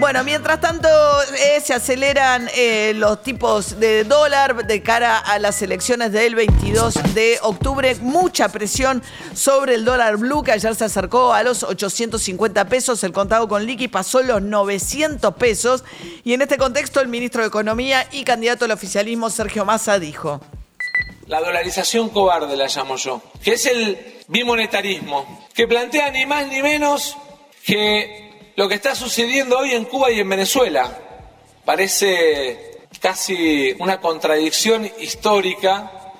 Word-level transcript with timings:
Bueno, 0.00 0.24
mientras 0.24 0.60
tanto 0.60 0.88
eh, 1.38 1.60
se 1.60 1.72
aceleran 1.72 2.50
eh, 2.54 2.92
los 2.96 3.22
tipos 3.22 3.78
de 3.78 4.02
dólar 4.02 4.66
de 4.66 4.82
cara 4.82 5.18
a 5.18 5.38
las 5.38 5.62
elecciones 5.62 6.10
del 6.10 6.34
22 6.34 7.14
de 7.14 7.38
octubre. 7.42 7.94
Mucha 8.00 8.48
presión 8.48 9.02
sobre 9.34 9.76
el 9.76 9.84
dólar 9.84 10.16
blue 10.16 10.42
que 10.42 10.50
ayer 10.50 10.74
se 10.74 10.84
acercó 10.84 11.32
a 11.32 11.44
los 11.44 11.62
850 11.62 12.68
pesos. 12.68 13.04
El 13.04 13.12
contado 13.12 13.46
con 13.46 13.64
liqui 13.64 13.86
pasó 13.86 14.20
los 14.22 14.42
900 14.42 15.32
pesos. 15.36 15.84
Y 16.24 16.34
en 16.34 16.42
este 16.42 16.58
contexto 16.58 17.00
el 17.00 17.06
ministro 17.06 17.42
de 17.42 17.48
Economía 17.48 18.08
y 18.10 18.24
candidato 18.24 18.64
al 18.64 18.72
oficialismo 18.72 19.30
Sergio 19.30 19.64
Massa 19.64 20.00
dijo. 20.00 20.40
La 21.28 21.40
dolarización 21.40 22.10
cobarde 22.10 22.56
la 22.56 22.66
llamo 22.66 22.96
yo, 22.96 23.22
que 23.42 23.52
es 23.52 23.64
el 23.66 23.96
bimonetarismo, 24.26 25.46
que 25.54 25.68
plantea 25.68 26.10
ni 26.10 26.26
más 26.26 26.48
ni 26.48 26.62
menos 26.62 27.16
que 27.64 28.23
lo 28.56 28.68
que 28.68 28.76
está 28.76 28.94
sucediendo 28.94 29.58
hoy 29.58 29.72
en 29.72 29.84
Cuba 29.84 30.10
y 30.10 30.20
en 30.20 30.28
Venezuela. 30.28 30.98
Parece 31.64 32.78
casi 33.00 33.74
una 33.78 34.00
contradicción 34.00 34.90
histórica 35.00 36.12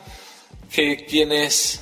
que 0.73 1.05
quienes 1.07 1.81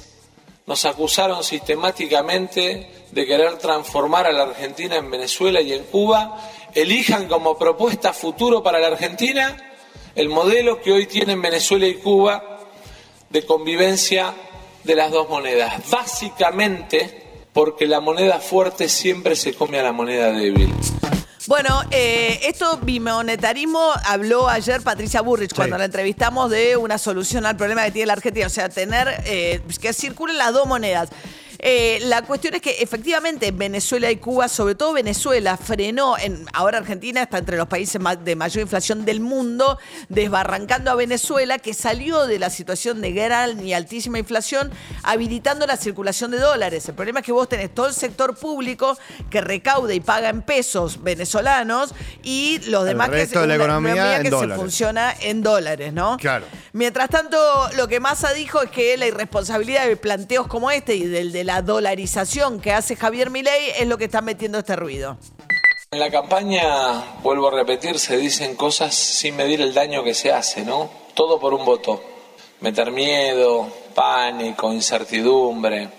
nos 0.66 0.84
acusaron 0.84 1.42
sistemáticamente 1.42 3.06
de 3.10 3.26
querer 3.26 3.58
transformar 3.58 4.26
a 4.26 4.32
la 4.32 4.44
Argentina 4.44 4.96
en 4.96 5.10
Venezuela 5.10 5.60
y 5.60 5.72
en 5.72 5.84
Cuba, 5.84 6.38
elijan 6.74 7.28
como 7.28 7.58
propuesta 7.58 8.12
futuro 8.12 8.62
para 8.62 8.78
la 8.78 8.88
Argentina 8.88 9.56
el 10.14 10.28
modelo 10.28 10.80
que 10.82 10.92
hoy 10.92 11.06
tienen 11.06 11.40
Venezuela 11.40 11.86
y 11.86 11.94
Cuba 11.94 12.60
de 13.30 13.46
convivencia 13.46 14.34
de 14.84 14.94
las 14.94 15.10
dos 15.10 15.28
monedas. 15.28 15.90
Básicamente, 15.90 17.21
porque 17.52 17.86
la 17.86 18.00
moneda 18.00 18.40
fuerte 18.40 18.88
siempre 18.88 19.36
se 19.36 19.54
come 19.54 19.78
a 19.78 19.82
la 19.82 19.92
moneda 19.92 20.32
débil. 20.32 20.72
Bueno, 21.48 21.82
eh, 21.90 22.38
esto 22.44 22.78
bimonetarismo 22.78 23.90
habló 24.04 24.48
ayer 24.48 24.80
Patricia 24.80 25.22
Burrich 25.22 25.54
cuando 25.54 25.76
la 25.76 25.84
entrevistamos 25.84 26.50
de 26.50 26.76
una 26.76 26.98
solución 26.98 27.46
al 27.46 27.56
problema 27.56 27.84
que 27.84 27.90
tiene 27.90 28.06
la 28.06 28.12
Argentina, 28.12 28.46
o 28.46 28.50
sea, 28.50 28.68
tener 28.68 29.08
eh, 29.26 29.60
que 29.80 29.92
circulen 29.92 30.38
las 30.38 30.52
dos 30.52 30.66
monedas. 30.66 31.10
Eh, 31.64 32.00
la 32.02 32.22
cuestión 32.22 32.54
es 32.54 32.60
que 32.60 32.72
efectivamente 32.80 33.52
Venezuela 33.52 34.10
y 34.10 34.16
Cuba, 34.16 34.48
sobre 34.48 34.74
todo 34.74 34.94
Venezuela, 34.94 35.56
frenó, 35.56 36.18
en, 36.18 36.44
ahora 36.52 36.78
Argentina 36.78 37.22
está 37.22 37.38
entre 37.38 37.56
los 37.56 37.68
países 37.68 38.02
de 38.24 38.34
mayor 38.34 38.62
inflación 38.62 39.04
del 39.04 39.20
mundo, 39.20 39.78
desbarrancando 40.08 40.90
a 40.90 40.96
Venezuela, 40.96 41.60
que 41.60 41.72
salió 41.72 42.26
de 42.26 42.40
la 42.40 42.50
situación 42.50 43.00
de 43.00 43.12
gran 43.12 43.64
y 43.64 43.74
altísima 43.74 44.18
inflación, 44.18 44.72
habilitando 45.04 45.64
la 45.64 45.76
circulación 45.76 46.32
de 46.32 46.40
dólares. 46.40 46.88
El 46.88 46.96
problema 46.96 47.20
es 47.20 47.26
que 47.26 47.32
vos 47.32 47.48
tenés 47.48 47.72
todo 47.72 47.86
el 47.86 47.94
sector 47.94 48.36
público 48.36 48.98
que 49.30 49.40
recauda 49.40 49.94
y 49.94 50.00
paga 50.00 50.30
en 50.30 50.42
pesos 50.42 51.00
venezolanos 51.00 51.94
y 52.24 52.58
los 52.66 52.84
demás 52.84 53.08
que, 53.08 53.24
de 53.24 53.46
la 53.46 53.54
economía, 53.54 54.20
que 54.20 54.30
se 54.30 54.48
funciona 54.48 55.14
en 55.20 55.44
dólares, 55.44 55.92
¿no? 55.92 56.16
Claro. 56.16 56.44
Mientras 56.72 57.08
tanto, 57.08 57.38
lo 57.76 57.86
que 57.86 58.00
Massa 58.00 58.32
dijo 58.32 58.62
es 58.62 58.70
que 58.70 58.96
la 58.96 59.06
irresponsabilidad 59.06 59.86
de 59.86 59.96
planteos 59.96 60.48
como 60.48 60.68
este 60.72 60.96
y 60.96 61.06
del 61.06 61.30
de 61.30 61.44
la 61.44 61.51
dolarización 61.60 62.60
que 62.60 62.72
hace 62.72 62.96
Javier 62.96 63.28
Milei 63.28 63.70
es 63.78 63.86
lo 63.86 63.98
que 63.98 64.04
está 64.04 64.22
metiendo 64.22 64.60
este 64.60 64.76
ruido. 64.76 65.18
En 65.90 65.98
la 65.98 66.10
campaña, 66.10 67.18
vuelvo 67.22 67.48
a 67.48 67.50
repetir, 67.50 67.98
se 67.98 68.16
dicen 68.16 68.56
cosas 68.56 68.94
sin 68.94 69.36
medir 69.36 69.60
el 69.60 69.74
daño 69.74 70.02
que 70.02 70.14
se 70.14 70.32
hace, 70.32 70.64
¿no? 70.64 70.88
Todo 71.12 71.38
por 71.38 71.52
un 71.52 71.66
voto. 71.66 72.02
Meter 72.60 72.90
miedo, 72.92 73.68
pánico, 73.94 74.72
incertidumbre, 74.72 75.90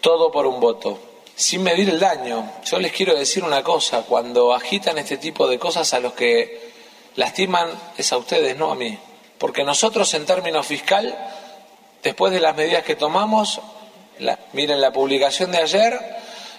todo 0.00 0.30
por 0.30 0.46
un 0.46 0.60
voto. 0.60 1.00
Sin 1.34 1.64
medir 1.64 1.88
el 1.88 1.98
daño. 1.98 2.48
Yo 2.64 2.78
les 2.78 2.92
quiero 2.92 3.16
decir 3.16 3.42
una 3.42 3.64
cosa, 3.64 4.02
cuando 4.02 4.54
agitan 4.54 4.98
este 4.98 5.16
tipo 5.16 5.48
de 5.48 5.58
cosas 5.58 5.92
a 5.94 5.98
los 5.98 6.12
que 6.12 6.70
lastiman 7.16 7.70
es 7.96 8.12
a 8.12 8.18
ustedes, 8.18 8.56
no 8.56 8.70
a 8.70 8.76
mí. 8.76 8.96
Porque 9.38 9.64
nosotros 9.64 10.14
en 10.14 10.26
términos 10.26 10.64
fiscal, 10.64 11.16
después 12.04 12.32
de 12.32 12.38
las 12.38 12.56
medidas 12.56 12.84
que 12.84 12.94
tomamos, 12.94 13.60
miren 14.52 14.80
la 14.80 14.92
publicación 14.92 15.52
de 15.52 15.58
ayer, 15.58 15.98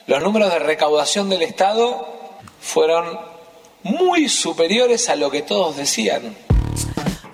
los 0.08 0.22
números 0.22 0.52
de 0.52 0.60
recaudación 0.60 1.30
del 1.30 1.42
Estado 1.42 2.08
fueron 2.62 3.20
muy 3.84 4.30
superiores 4.30 5.10
a 5.10 5.16
lo 5.16 5.32
que 5.32 5.42
todos 5.42 5.78
decían. 5.78 6.36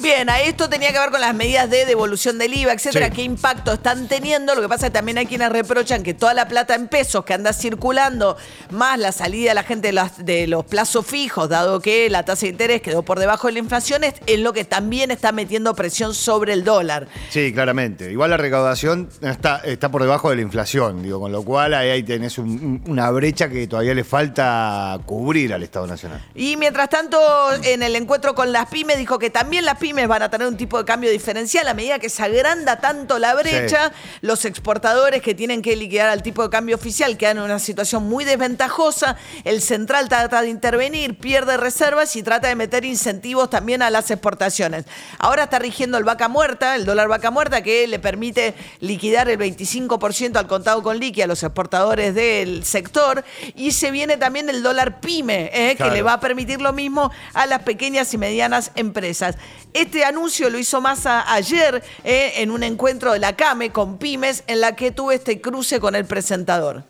Bien, 0.05 0.29
a 0.29 0.39
esto 0.39 0.69
tenía 0.69 0.91
que 0.91 0.99
ver 0.99 1.09
con 1.09 1.19
las 1.19 1.33
medidas 1.33 1.67
de 1.67 1.83
devolución 1.83 2.37
del 2.37 2.53
IVA, 2.53 2.73
etcétera. 2.73 3.09
¿Qué 3.09 3.23
impacto 3.23 3.73
están 3.73 4.07
teniendo? 4.07 4.53
Lo 4.53 4.61
que 4.61 4.69
pasa 4.69 4.85
es 4.85 4.91
que 4.91 4.99
también 4.99 5.17
hay 5.17 5.25
quienes 5.25 5.51
reprochan 5.51 6.03
que 6.03 6.13
toda 6.13 6.35
la 6.35 6.47
plata 6.47 6.75
en 6.75 6.87
pesos 6.89 7.25
que 7.25 7.33
anda 7.33 7.53
circulando, 7.53 8.37
más 8.69 8.99
la 8.99 9.11
salida 9.11 9.49
de 9.49 9.55
la 9.55 9.63
gente 9.63 9.91
de 10.19 10.45
los, 10.45 10.63
plazos 10.65 11.07
fijos, 11.07 11.49
dado 11.49 11.79
que 11.79 12.07
la 12.11 12.23
tasa 12.23 12.41
de 12.41 12.49
interés 12.49 12.83
quedó 12.83 13.01
por 13.01 13.17
debajo 13.17 13.47
de 13.47 13.53
la 13.53 13.59
inflación, 13.59 14.03
es, 14.03 14.39
lo 14.39 14.53
que 14.53 14.63
también 14.63 15.09
está 15.09 15.31
metiendo 15.31 15.73
presión 15.73 16.13
sobre 16.13 16.53
el 16.53 16.63
dólar. 16.63 17.07
Sí, 17.31 17.51
claramente. 17.51 18.11
Igual 18.11 18.29
la 18.29 18.37
recaudación 18.37 19.09
está, 19.23 19.57
está 19.65 19.89
por 19.89 20.03
debajo 20.03 20.29
de 20.29 20.35
la 20.35 20.43
inflación, 20.43 21.01
digo, 21.01 21.19
con 21.19 21.31
lo 21.31 21.41
cual 21.41 21.73
ahí, 21.73 22.03
tenés 22.03 22.37
una 22.37 23.09
brecha 23.09 23.49
que 23.49 23.65
todavía 23.65 23.95
le 23.95 24.03
falta 24.03 24.99
cubrir 25.07 25.51
al 25.51 25.63
Estado 25.63 25.87
Nacional. 25.87 26.23
Y 26.35 26.57
mientras 26.57 26.89
tanto, 26.89 27.17
en 27.63 27.81
el 27.81 27.95
encuentro 27.95 28.35
con 28.35 28.51
las 28.51 28.67
pymes, 28.67 28.99
dijo 28.99 29.17
que 29.17 29.31
también 29.31 29.65
las 29.65 29.79
pymes 29.79 29.94
van 30.07 30.21
a 30.21 30.29
tener 30.29 30.47
un 30.47 30.57
tipo 30.57 30.77
de 30.77 30.85
cambio 30.85 31.09
diferencial 31.09 31.67
a 31.67 31.73
medida 31.73 31.99
que 31.99 32.09
se 32.09 32.23
agranda 32.23 32.79
tanto 32.79 33.19
la 33.19 33.33
brecha. 33.33 33.91
Los 34.21 34.45
exportadores 34.45 35.21
que 35.21 35.33
tienen 35.33 35.61
que 35.61 35.75
liquidar 35.75 36.09
al 36.09 36.21
tipo 36.21 36.43
de 36.43 36.49
cambio 36.49 36.75
oficial 36.75 37.17
quedan 37.17 37.37
en 37.37 37.43
una 37.43 37.59
situación 37.59 38.03
muy 38.03 38.25
desventajosa. 38.25 39.17
El 39.43 39.61
central 39.61 40.09
trata 40.09 40.41
de 40.41 40.49
intervenir, 40.49 41.17
pierde 41.17 41.57
reservas 41.57 42.15
y 42.15 42.23
trata 42.23 42.47
de 42.47 42.55
meter 42.55 42.85
incentivos 42.85 43.49
también 43.49 43.81
a 43.81 43.89
las 43.89 44.11
exportaciones. 44.11 44.85
Ahora 45.17 45.43
está 45.43 45.59
rigiendo 45.59 45.97
el 45.97 46.03
vaca 46.03 46.27
muerta, 46.27 46.75
el 46.75 46.85
dólar 46.85 47.07
vaca 47.07 47.31
muerta, 47.31 47.61
que 47.61 47.87
le 47.87 47.99
permite 47.99 48.53
liquidar 48.79 49.29
el 49.29 49.39
25% 49.39 50.37
al 50.37 50.47
contado 50.47 50.83
con 50.83 50.99
liqui 50.99 51.21
a 51.21 51.27
los 51.27 51.43
exportadores 51.43 52.13
del 52.13 52.65
sector. 52.65 53.23
Y 53.55 53.71
se 53.71 53.91
viene 53.91 54.17
también 54.17 54.49
el 54.49 54.63
dólar 54.63 54.99
pyme, 54.99 55.49
eh, 55.53 55.75
que 55.75 55.89
le 55.89 56.01
va 56.01 56.13
a 56.13 56.19
permitir 56.19 56.61
lo 56.61 56.73
mismo 56.73 57.11
a 57.33 57.45
las 57.45 57.63
pequeñas 57.63 58.13
y 58.13 58.17
medianas 58.17 58.71
empresas. 58.75 59.35
Este 59.85 60.03
anuncio 60.03 60.49
lo 60.49 60.57
hizo 60.57 60.81
Massa 60.81 61.31
ayer 61.31 61.83
eh, 62.03 62.33
en 62.37 62.49
un 62.49 62.63
encuentro 62.63 63.13
de 63.13 63.19
la 63.19 63.35
CAME 63.35 63.71
con 63.71 63.99
pymes 63.99 64.43
en 64.47 64.59
la 64.59 64.75
que 64.75 64.89
tuve 64.89 65.13
este 65.13 65.39
cruce 65.39 65.79
con 65.79 65.93
el 65.95 66.05
presentador. 66.05 66.83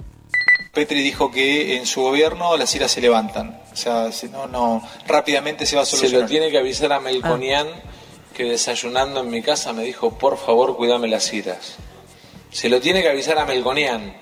Petri 0.73 1.03
dijo 1.03 1.29
que 1.29 1.75
en 1.75 1.85
su 1.85 2.01
gobierno 2.01 2.55
las 2.55 2.73
iras 2.73 2.91
se 2.91 3.01
levantan. 3.01 3.61
O 3.73 3.75
sea, 3.75 4.13
si 4.13 4.29
no, 4.29 4.47
no, 4.47 4.81
rápidamente 5.07 5.65
se 5.65 5.75
va 5.75 5.81
a 5.81 5.85
solucionar. 5.85 6.19
Se 6.19 6.23
lo 6.23 6.29
tiene 6.29 6.49
que 6.49 6.57
avisar 6.57 6.93
a 6.93 7.01
Melconian 7.01 7.67
que 8.33 8.45
desayunando 8.45 9.19
en 9.19 9.29
mi 9.29 9.41
casa 9.41 9.73
me 9.73 9.83
dijo, 9.83 10.17
por 10.17 10.37
favor, 10.37 10.77
cuídame 10.77 11.09
las 11.09 11.33
iras. 11.33 11.75
Se 12.49 12.69
lo 12.69 12.79
tiene 12.79 13.01
que 13.01 13.09
avisar 13.09 13.37
a 13.37 13.45
Melconian 13.45 14.15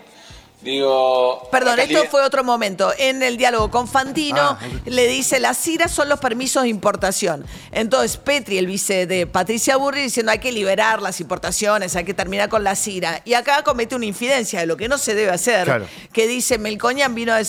Digo. 0.64 1.50
Perdón, 1.52 1.80
esto 1.80 2.06
fue 2.10 2.22
otro 2.22 2.44
momento. 2.44 2.94
En 2.98 3.22
el 3.22 3.36
diálogo 3.36 3.70
con 3.70 3.88
Fantino, 3.88 4.42
ah, 4.42 4.60
le 4.86 5.08
dice: 5.08 5.40
las 5.40 5.58
CIRAs 5.58 5.92
son 5.92 6.08
los 6.08 6.20
permisos 6.20 6.64
de 6.64 6.70
importación. 6.70 7.46
Entonces, 7.72 8.18
Petri, 8.18 8.58
el 8.58 8.68
vice 8.68 9.06
de 9.06 9.28
Patricia 9.28 9.76
Burri, 9.76 10.04
diciendo: 10.04 10.32
hay 10.32 10.40
que 10.40 10.52
liberar 10.52 11.02
las 11.02 11.20
importaciones, 11.20 11.96
hay 11.98 12.06
que 12.06 12.14
terminar 12.14 12.48
con 12.48 12.64
la 12.64 12.76
CIRA. 12.76 13.22
Y 13.26 13.34
acá 13.34 13.64
comete 13.64 13.96
una 13.96 14.06
infidencia 14.06 14.62
de 14.62 14.66
lo 14.66 14.78
que 14.78 14.88
no 14.88 14.98
se 14.98 15.16
debe 15.16 15.32
hacer. 15.32 15.86
Que 16.14 16.28
dice: 16.28 16.58
Melcoñan 16.58 17.14
vino 17.14 17.34
a 17.34 17.42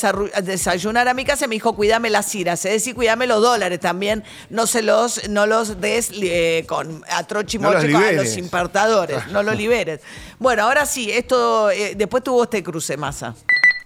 desayunar 0.42 1.06
a 1.06 1.14
mi 1.14 1.24
casa 1.24 1.44
y 1.44 1.48
me 1.48 1.54
dijo: 1.54 1.76
cuídame 1.76 2.10
las 2.10 2.30
CIRAs. 2.30 2.64
Es 2.64 2.72
decir, 2.72 2.96
cuídame 2.96 3.28
los 3.28 3.40
dólares 3.40 3.78
también. 3.78 4.24
No 4.50 4.66
se 4.66 4.82
los, 4.82 5.28
no 5.28 5.46
los 5.46 5.80
des 5.80 6.10
eh, 6.20 6.64
con 6.66 7.04
a 7.08 7.18
a 7.18 8.12
los 8.12 8.36
importadores. 8.36 9.26
No 9.28 9.42
los 9.44 9.56
liberes. 9.64 10.00
Bueno, 10.40 10.64
ahora 10.64 10.84
sí, 10.84 11.12
esto. 11.12 11.70
Eh, 11.70 11.94
después 11.96 12.24
tuvo 12.24 12.42
este 12.42 12.62
cruce. 12.62 12.96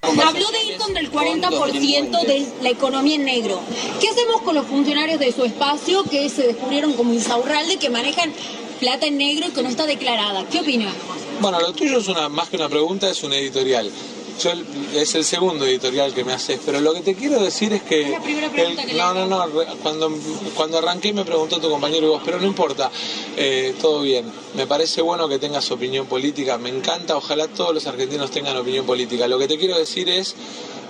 Habló 0.00 0.50
de 0.50 0.64
ir 0.64 0.76
contra 0.78 1.00
el 1.00 1.10
40% 1.10 2.26
de 2.26 2.46
la 2.62 2.70
economía 2.70 3.16
en 3.16 3.24
negro. 3.24 3.60
¿Qué 4.00 4.08
hacemos 4.08 4.42
con 4.42 4.54
los 4.54 4.66
funcionarios 4.66 5.18
de 5.18 5.32
su 5.32 5.44
espacio 5.44 6.04
que 6.04 6.28
se 6.28 6.46
descubrieron 6.46 6.92
como 6.94 7.12
insaurralde, 7.12 7.78
que 7.78 7.90
manejan 7.90 8.32
plata 8.80 9.06
en 9.06 9.18
negro 9.18 9.48
y 9.48 9.50
que 9.50 9.62
no 9.62 9.68
está 9.68 9.86
declarada? 9.86 10.46
¿Qué 10.48 10.60
opina? 10.60 10.92
Bueno, 11.40 11.60
lo 11.60 11.72
tuyo 11.72 11.98
es 11.98 12.08
una, 12.08 12.28
más 12.28 12.48
que 12.48 12.56
una 12.56 12.68
pregunta, 12.68 13.10
es 13.10 13.22
un 13.22 13.32
editorial. 13.32 13.90
Yo 14.38 14.50
el- 14.52 14.64
es 14.94 15.14
el 15.14 15.24
segundo 15.24 15.66
editorial 15.66 16.14
que 16.14 16.24
me 16.24 16.32
haces, 16.32 16.60
pero 16.64 16.80
lo 16.80 16.94
que 16.94 17.00
te 17.00 17.14
quiero 17.14 17.40
decir 17.40 17.72
es 17.72 17.82
que... 17.82 18.02
Es 18.02 18.10
la 18.10 18.20
primera 18.22 18.48
pregunta 18.50 18.84
que 18.86 18.92
le 18.94 18.98
no, 18.98 19.14
no, 19.14 19.26
no, 19.26 19.44
cuando, 19.82 20.10
cuando 20.54 20.78
arranqué 20.78 21.12
me 21.12 21.24
preguntó 21.24 21.60
tu 21.60 21.68
compañero 21.68 22.06
y 22.06 22.08
vos, 22.10 22.22
pero 22.24 22.38
no 22.40 22.46
importa, 22.46 22.90
eh, 23.36 23.74
todo 23.80 24.02
bien. 24.02 24.24
Me 24.54 24.66
parece 24.66 25.02
bueno 25.02 25.28
que 25.28 25.38
tengas 25.38 25.70
opinión 25.70 26.06
política, 26.06 26.56
me 26.58 26.68
encanta, 26.70 27.16
ojalá 27.16 27.46
todos 27.48 27.74
los 27.74 27.86
argentinos 27.86 28.30
tengan 28.30 28.56
opinión 28.56 28.86
política. 28.86 29.26
Lo 29.28 29.38
que 29.38 29.48
te 29.48 29.58
quiero 29.58 29.76
decir 29.78 30.08
es, 30.08 30.34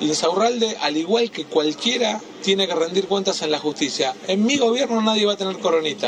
Insaurralde, 0.01 0.77
al 0.81 0.97
igual 0.97 1.31
que 1.33 1.45
cualquiera, 1.45 2.21
tiene 2.43 2.69
que 2.69 2.75
rendir 2.75 3.07
cuentas 3.09 3.43
en 3.43 3.51
la 3.51 3.59
justicia. 3.59 4.15
En 4.29 4.45
mi 4.45 4.57
gobierno 4.57 5.01
nadie 5.03 5.27
va 5.27 5.33
a 5.33 5.37
tener 5.37 5.59
coronita. 5.59 6.07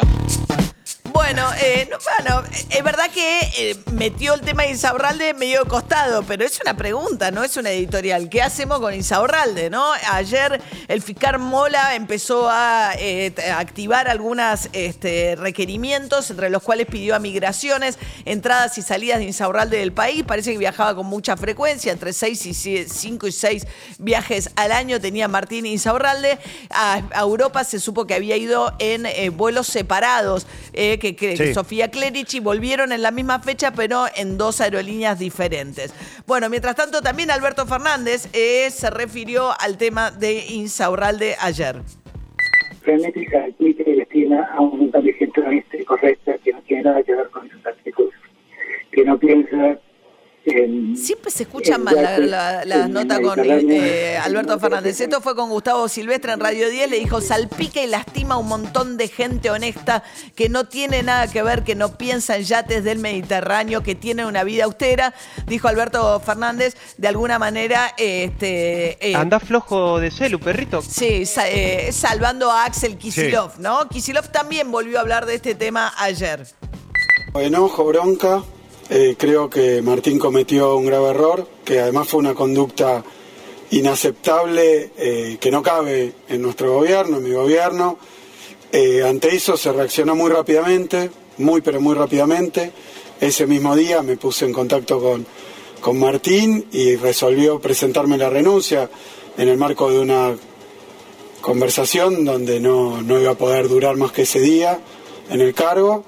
Bueno, 1.33 1.49
eh, 1.63 1.89
no, 1.89 2.43
es 2.71 2.83
verdad 2.83 3.09
que 3.09 3.39
eh, 3.57 3.77
metió 3.93 4.35
el 4.35 4.41
tema 4.41 4.65
de 4.65 4.71
Insaurralde 4.71 5.33
medio 5.33 5.65
costado, 5.65 6.25
pero 6.25 6.45
es 6.45 6.59
una 6.61 6.77
pregunta, 6.77 7.31
no 7.31 7.45
es 7.45 7.57
una 7.57 7.71
editorial. 7.71 8.29
¿Qué 8.29 8.43
hacemos 8.43 8.81
con 8.81 8.93
Insaurralde, 8.93 9.71
no? 9.71 9.93
Ayer 10.11 10.61
el 10.89 11.01
fiscal 11.03 11.39
Mola 11.39 11.95
empezó 11.95 12.51
a, 12.51 12.95
eh, 12.99 13.33
activar 13.55 14.09
algunos 14.09 14.69
requerimientos, 15.37 16.33
entre 16.33 16.51
los 16.51 16.65
cuales 16.65 16.89
pidió 16.89 17.15
a 17.15 17.21
migraciones 17.21 17.97
entradas 18.25 18.77
y 18.79 18.83
salidas 18.83 19.19
de 19.19 19.27
Insaurralde 19.27 19.79
del 19.79 19.93
país. 19.93 20.25
Parece 20.27 20.51
que 20.51 20.59
viajaba 20.59 20.97
con 20.97 21.07
mucha 21.07 21.37
frecuencia, 21.37 21.93
entre 21.93 22.13
6 22.13 22.47
y 22.47 22.85
5 22.89 23.29
y 23.29 23.33
6 23.33 23.67
viajes 23.99 24.51
al 24.57 24.73
año 24.73 25.01
tenía 25.01 25.29
Martín 25.29 25.65
Insaurralde. 25.65 26.41
A, 26.71 27.03
a 27.15 27.21
Europa 27.21 27.63
se 27.63 27.79
supo 27.79 28.05
que 28.05 28.15
había 28.15 28.37
ido 28.37 28.75
en 28.81 29.07
vuelos 29.37 29.69
separados, 29.69 30.49
que 30.73 31.20
Sí. 31.21 31.55
Sofía 31.55 31.91
Clerici 31.91 32.41
volvieron 32.41 32.93
en 32.93 33.03
la 33.03 33.11
misma 33.11 33.41
fecha, 33.41 33.73
pero 33.73 34.07
en 34.17 34.39
dos 34.39 34.61
aerolíneas 34.61 35.19
diferentes. 35.19 35.93
Bueno, 36.27 36.49
mientras 36.49 36.75
tanto, 36.77 37.03
también 37.03 37.31
Alberto 37.31 37.67
Fernández 37.67 38.29
eh, 38.33 38.71
se 38.71 38.91
refirió 38.91 39.51
al 39.61 39.77
tema 39.77 40.11
de 40.11 40.47
Insaurralde 40.49 41.37
ayer. 41.41 41.77
realmente 42.83 43.27
se 43.29 43.37
admite 43.37 43.85
que 43.85 43.95
destina 43.95 44.49
a 44.55 44.61
un 44.61 44.79
montón 44.79 45.05
de 45.05 45.13
gente 45.13 45.41
honesta 45.41 45.77
y 45.77 45.85
correcta 45.85 46.39
que 46.39 46.53
no 46.53 46.63
tiene 46.63 46.85
nada 46.85 47.03
que 47.03 47.15
ver 47.15 47.29
con 47.29 47.47
esos 47.47 47.65
artículos, 47.67 48.15
que 48.91 49.05
no 49.05 49.19
piensa 49.19 49.79
en... 50.47 50.97
Siempre 50.97 51.31
se 51.31 51.43
escucha 51.45 51.79
mal 51.79 51.95
la, 51.97 52.03
darse 52.03 52.27
la- 52.27 52.63
en 52.63 52.69
la 52.69 52.75
el 52.87 52.93
nota 52.93 53.21
con 53.21 53.39
eh, 53.45 54.17
Alberto 54.19 54.59
Fernández. 54.59 55.01
Esto 55.01 55.21
fue 55.21 55.35
con 55.37 55.51
Gustavo 55.51 55.89
Silvestre 55.89 56.33
en 56.33 56.41
Radio 56.41 56.69
10. 56.71 56.91
Le 56.91 56.99
dijo, 56.99 57.21
salpica 57.21 57.83
y 57.83 57.87
lastima 57.87 58.35
a 58.35 58.39
un 58.39 58.49
montón 58.49 58.97
de 58.97 59.09
gente 59.09 59.51
honesta 59.51 60.03
que 60.35 60.49
no 60.49 60.65
tiene 60.67 61.03
nada 61.03 61.29
que 61.29 61.43
ver, 61.43 61.63
que 61.63 61.75
no 61.75 61.97
piensa 61.97 62.37
en 62.37 62.45
yates 62.45 62.83
del 62.85 62.99
Mediterráneo, 62.99 63.83
que 63.83 63.95
tiene 63.95 64.25
una 64.27 64.43
vida 64.45 64.65
austera. 64.65 65.15
Dijo 65.47 65.69
Alberto 65.69 66.19
Fernández, 66.21 66.77
de 66.97 67.09
alguna 67.09 67.39
manera, 67.39 67.95
este... 67.97 69.11
eh, 69.11 69.15
Anda 69.17 69.41
flojo 69.41 70.01
de 70.01 70.11
celu, 70.11 70.41
perrito. 70.41 70.83
Sí, 70.83 71.27
sa- 71.27 71.49
eh, 71.49 71.93
salvando 71.93 72.51
a 72.51 72.65
Axel 72.65 72.97
Kisilov, 72.97 73.59
¿no? 73.59 73.89
Kisilov 73.89 74.29
también 74.31 74.71
volvió 74.71 74.99
a 74.99 75.03
hablar 75.03 75.27
de 75.27 75.35
este 75.35 75.55
tema 75.55 75.93
ayer. 75.99 76.47
Enojo, 77.35 77.85
bronca. 77.85 78.43
Eh, 78.93 79.15
creo 79.17 79.49
que 79.49 79.81
Martín 79.83 80.19
cometió 80.19 80.75
un 80.75 80.85
grave 80.85 81.11
error, 81.11 81.47
que 81.65 81.79
además 81.79 82.09
fue 82.09 82.19
una 82.19 82.35
conducta 82.35 83.05
inaceptable, 83.71 84.91
eh, 84.99 85.39
que 85.41 85.53
no 85.53 85.63
cabe 85.63 86.13
en 86.29 86.43
nuestro 86.43 86.75
gobierno, 86.75 87.19
en 87.19 87.23
mi 87.23 87.31
gobierno. 87.31 87.99
Eh, 88.73 89.05
ante 89.05 89.29
eso 89.29 89.57
se 89.57 89.73
reaccionó 89.73 90.17
muy 90.17 90.29
rápidamente, 90.29 91.09
muy 91.39 91.61
pero 91.61 91.81
muy 91.81 91.95
rápidamente. 91.95 92.73
Ese 93.21 93.47
mismo 93.47 93.77
día 93.77 94.03
me 94.03 94.17
puse 94.17 94.45
en 94.45 94.53
contacto 94.53 95.01
con, 95.01 95.25
con 95.81 95.97
Martín 95.97 96.67
y 96.73 96.97
resolvió 96.97 97.61
presentarme 97.61 98.19
la 98.19 98.29
renuncia 98.29 98.91
en 99.39 99.49
el 99.49 99.57
marco 99.57 99.89
de 99.89 100.01
una 100.01 100.35
conversación 101.41 102.25
donde 102.25 102.59
no, 102.59 103.03
no 103.03 103.21
iba 103.21 103.31
a 103.31 103.39
poder 103.39 103.69
durar 103.69 103.97
más 103.97 104.11
que 104.11 104.23
ese 104.23 104.41
día 104.41 104.81
en 105.31 105.41
el 105.41 105.55
cargo. 105.55 106.05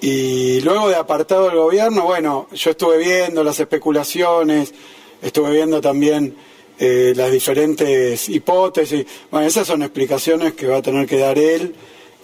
Y 0.00 0.60
luego 0.62 0.88
de 0.88 0.96
apartado 0.96 1.48
del 1.48 1.56
gobierno, 1.56 2.04
bueno, 2.04 2.48
yo 2.54 2.70
estuve 2.70 2.98
viendo 2.98 3.44
las 3.44 3.60
especulaciones, 3.60 4.72
estuve 5.20 5.52
viendo 5.52 5.80
también 5.80 6.34
eh, 6.78 7.12
las 7.14 7.30
diferentes 7.30 8.28
hipótesis. 8.30 9.04
Bueno, 9.30 9.46
esas 9.46 9.66
son 9.66 9.82
explicaciones 9.82 10.54
que 10.54 10.66
va 10.66 10.78
a 10.78 10.82
tener 10.82 11.06
que 11.06 11.18
dar 11.18 11.38
él 11.38 11.74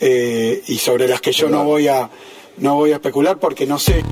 eh, 0.01 0.63
y 0.67 0.79
sobre 0.79 1.07
las 1.07 1.21
que 1.21 1.33
yo 1.33 1.51
no 1.51 1.65
voy 1.65 1.89
a 1.89 2.09
no 2.59 2.77
voy 2.77 2.93
a 2.93 2.95
especular 2.95 3.39
porque 3.39 3.67
no 3.67 3.79
sé. 3.79 4.03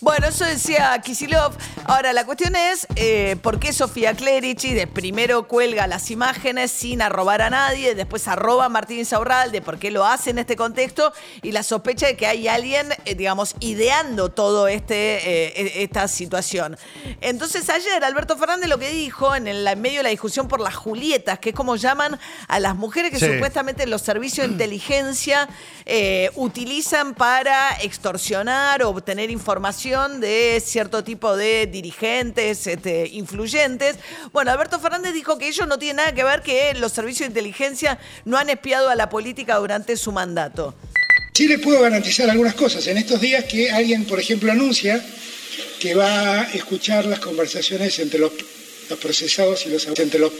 Bueno, 0.00 0.13
eso 0.22 0.44
decía 0.44 0.96
Kisilov. 1.02 1.52
Ahora, 1.86 2.12
la 2.12 2.24
cuestión 2.24 2.54
es 2.54 2.86
eh, 2.94 3.36
por 3.42 3.58
qué 3.58 3.72
Sofía 3.72 4.14
Clerici 4.14 4.72
de 4.72 4.86
primero 4.86 5.48
cuelga 5.48 5.86
las 5.86 6.10
imágenes 6.10 6.70
sin 6.70 7.02
arrobar 7.02 7.42
a 7.42 7.50
nadie, 7.50 7.94
después 7.94 8.28
arroba 8.28 8.66
a 8.66 8.68
Martín 8.68 9.04
Saurralde, 9.04 9.60
por 9.60 9.78
qué 9.78 9.90
lo 9.90 10.06
hace 10.06 10.30
en 10.30 10.38
este 10.38 10.56
contexto 10.56 11.12
y 11.42 11.52
la 11.52 11.62
sospecha 11.62 12.06
de 12.06 12.16
que 12.16 12.26
hay 12.26 12.46
alguien, 12.48 12.88
eh, 13.04 13.14
digamos, 13.14 13.56
ideando 13.60 14.30
todo 14.30 14.68
este 14.68 14.94
eh, 14.94 15.82
esta 15.82 16.06
situación. 16.06 16.76
Entonces, 17.20 17.68
ayer 17.68 18.04
Alberto 18.04 18.36
Fernández 18.36 18.68
lo 18.68 18.78
que 18.78 18.90
dijo 18.90 19.34
en, 19.34 19.48
el, 19.48 19.66
en 19.66 19.80
medio 19.80 19.98
de 19.98 20.04
la 20.04 20.10
discusión 20.10 20.48
por 20.48 20.60
las 20.60 20.74
Julietas, 20.76 21.38
que 21.40 21.50
es 21.50 21.54
como 21.54 21.76
llaman 21.76 22.18
a 22.48 22.60
las 22.60 22.76
mujeres 22.76 23.10
que 23.10 23.18
Sí. 23.18 23.26
supuestamente 23.32 23.86
los 23.86 24.02
servicios 24.02 24.46
de 24.46 24.52
inteligencia 24.52 25.48
utilizan 26.36 27.14
para 27.14 27.76
extorsionar 27.82 28.82
o 28.82 28.90
obtener 28.90 29.30
información 29.30 30.13
de 30.20 30.62
cierto 30.64 31.04
tipo 31.04 31.36
de 31.36 31.66
dirigentes, 31.66 32.66
este, 32.66 33.08
influyentes. 33.08 33.96
Bueno, 34.32 34.50
Alberto 34.50 34.80
Fernández 34.80 35.14
dijo 35.14 35.38
que 35.38 35.48
ellos 35.48 35.66
no 35.66 35.78
tienen 35.78 35.96
nada 35.96 36.14
que 36.14 36.24
ver 36.24 36.42
que 36.42 36.74
los 36.74 36.92
servicios 36.92 37.20
de 37.20 37.32
inteligencia 37.32 37.98
no 38.24 38.36
han 38.36 38.50
espiado 38.50 38.88
a 38.88 38.94
la 38.94 39.08
política 39.08 39.56
durante 39.56 39.96
su 39.96 40.12
mandato. 40.12 40.74
Sí 41.32 41.48
les 41.48 41.58
puedo 41.60 41.80
garantizar 41.80 42.30
algunas 42.30 42.54
cosas. 42.54 42.86
En 42.86 42.96
estos 42.96 43.20
días 43.20 43.44
que 43.44 43.70
alguien, 43.70 44.04
por 44.04 44.20
ejemplo, 44.20 44.52
anuncia 44.52 45.04
que 45.80 45.94
va 45.94 46.42
a 46.42 46.52
escuchar 46.52 47.06
las 47.06 47.18
conversaciones 47.18 47.98
entre 47.98 48.20
los, 48.20 48.32
procesados 49.00 49.66
y 49.66 49.70
los 49.70 49.86
entre 49.86 50.20
los 50.20 50.32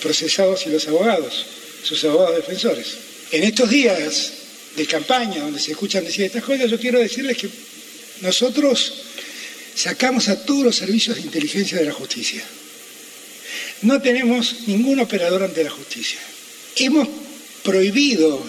procesados 0.00 0.66
y 0.66 0.70
los 0.70 0.88
abogados, 0.88 1.46
sus 1.82 2.02
abogados 2.04 2.36
defensores. 2.36 2.96
En 3.30 3.44
estos 3.44 3.70
días 3.70 4.32
de 4.76 4.86
campaña 4.86 5.40
donde 5.40 5.60
se 5.60 5.72
escuchan 5.72 6.04
decir 6.04 6.24
estas 6.24 6.42
cosas, 6.42 6.70
yo 6.70 6.78
quiero 6.78 6.98
decirles 6.98 7.36
que 7.36 7.48
nosotros 8.20 9.03
sacamos 9.74 10.28
a 10.28 10.44
todos 10.44 10.64
los 10.64 10.76
servicios 10.76 11.16
de 11.16 11.22
inteligencia 11.22 11.78
de 11.78 11.84
la 11.84 11.92
justicia. 11.92 12.42
No 13.82 14.00
tenemos 14.00 14.66
ningún 14.66 15.00
operador 15.00 15.42
ante 15.42 15.64
la 15.64 15.70
justicia. 15.70 16.18
Hemos 16.76 17.08
prohibido 17.62 18.42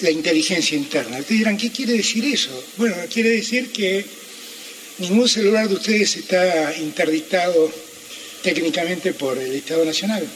la 0.00 0.10
inteligencia 0.10 0.76
interna. 0.76 1.18
Ustedes 1.18 1.40
dirán, 1.40 1.56
¿qué 1.56 1.70
quiere 1.70 1.94
decir 1.94 2.24
eso? 2.24 2.64
Bueno, 2.76 2.96
quiere 3.12 3.30
decir 3.30 3.70
que 3.70 4.04
ningún 4.98 5.28
celular 5.28 5.68
de 5.68 5.74
ustedes 5.74 6.16
está 6.16 6.76
interdictado 6.76 7.70
técnicamente 8.42 9.12
por 9.12 9.38
el 9.38 9.54
Estado 9.54 9.84
Nacional. 9.84 10.26